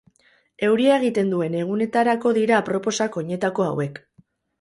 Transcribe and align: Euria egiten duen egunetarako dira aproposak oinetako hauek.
Euria 0.67 0.93
egiten 1.01 1.27
duen 1.33 1.57
egunetarako 1.59 2.31
dira 2.39 2.57
aproposak 2.61 3.21
oinetako 3.23 3.67
hauek. 3.67 4.01